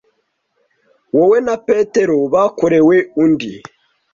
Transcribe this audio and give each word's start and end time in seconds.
Wowe 1.15 1.37
na 1.47 1.55
Petero 1.65 2.17
bakorewe 2.33 2.95
undi. 3.23 3.51